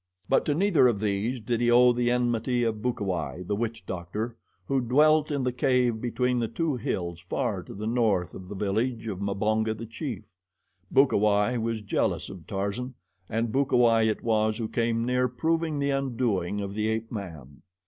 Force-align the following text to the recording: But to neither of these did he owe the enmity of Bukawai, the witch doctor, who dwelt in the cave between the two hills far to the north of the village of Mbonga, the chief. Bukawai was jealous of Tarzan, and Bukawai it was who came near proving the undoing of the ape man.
But 0.27 0.45
to 0.45 0.55
neither 0.55 0.87
of 0.87 0.99
these 0.99 1.39
did 1.39 1.61
he 1.61 1.69
owe 1.69 1.93
the 1.93 2.09
enmity 2.09 2.63
of 2.63 2.81
Bukawai, 2.81 3.43
the 3.45 3.55
witch 3.55 3.85
doctor, 3.85 4.35
who 4.65 4.81
dwelt 4.81 5.29
in 5.29 5.43
the 5.43 5.51
cave 5.51 6.01
between 6.01 6.39
the 6.39 6.47
two 6.47 6.75
hills 6.75 7.19
far 7.19 7.61
to 7.61 7.75
the 7.75 7.85
north 7.85 8.33
of 8.33 8.47
the 8.47 8.55
village 8.55 9.05
of 9.05 9.19
Mbonga, 9.21 9.75
the 9.77 9.85
chief. 9.85 10.23
Bukawai 10.91 11.59
was 11.59 11.83
jealous 11.83 12.29
of 12.31 12.47
Tarzan, 12.47 12.95
and 13.29 13.51
Bukawai 13.51 14.07
it 14.07 14.23
was 14.23 14.57
who 14.57 14.67
came 14.67 15.05
near 15.05 15.27
proving 15.27 15.77
the 15.77 15.91
undoing 15.91 16.61
of 16.61 16.73
the 16.73 16.87
ape 16.87 17.11
man. 17.11 17.61